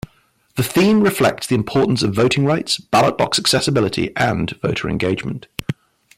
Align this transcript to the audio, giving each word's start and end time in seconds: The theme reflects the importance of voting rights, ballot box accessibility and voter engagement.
The 0.55 0.63
theme 0.63 1.01
reflects 1.01 1.45
the 1.45 1.53
importance 1.53 2.01
of 2.01 2.15
voting 2.15 2.43
rights, 2.43 2.79
ballot 2.79 3.19
box 3.19 3.37
accessibility 3.37 4.11
and 4.15 4.49
voter 4.63 4.89
engagement. 4.89 5.45